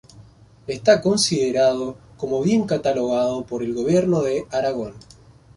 [0.65, 4.95] Esta considerado como bien catalogado por el Gobierno de Aragón.